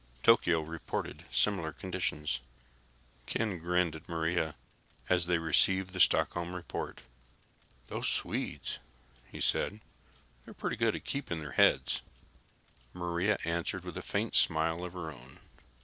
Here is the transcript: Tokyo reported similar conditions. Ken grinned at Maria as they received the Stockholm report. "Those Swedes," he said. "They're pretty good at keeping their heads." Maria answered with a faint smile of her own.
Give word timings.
Tokyo 0.23 0.61
reported 0.61 1.25
similar 1.29 1.71
conditions. 1.71 2.41
Ken 3.27 3.59
grinned 3.59 3.95
at 3.95 4.09
Maria 4.09 4.55
as 5.09 5.27
they 5.27 5.37
received 5.37 5.91
the 5.93 5.99
Stockholm 5.99 6.55
report. 6.55 7.01
"Those 7.85 8.09
Swedes," 8.09 8.79
he 9.31 9.39
said. 9.39 9.79
"They're 10.43 10.55
pretty 10.55 10.75
good 10.77 10.95
at 10.95 11.05
keeping 11.05 11.39
their 11.41 11.51
heads." 11.51 12.01
Maria 12.93 13.37
answered 13.45 13.83
with 13.85 13.95
a 13.95 14.01
faint 14.01 14.33
smile 14.33 14.83
of 14.83 14.93
her 14.93 15.11
own. 15.11 15.39